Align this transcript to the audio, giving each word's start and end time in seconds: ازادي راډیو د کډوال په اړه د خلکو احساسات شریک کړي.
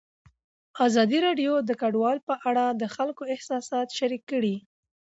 ازادي 0.87 1.19
راډیو 1.25 1.53
د 1.69 1.71
کډوال 1.81 2.17
په 2.27 2.35
اړه 2.49 2.65
د 2.81 2.83
خلکو 2.95 3.23
احساسات 3.33 3.87
شریک 3.97 4.23
کړي. 4.31 4.55